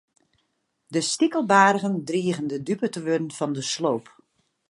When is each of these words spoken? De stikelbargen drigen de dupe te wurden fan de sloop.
De 0.87 1.01
stikelbargen 1.01 2.03
drigen 2.05 2.47
de 2.51 2.59
dupe 2.67 2.87
te 2.93 3.01
wurden 3.05 3.31
fan 3.37 3.53
de 3.57 3.61
sloop. 3.73 4.05